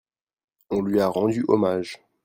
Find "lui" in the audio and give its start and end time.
0.81-0.99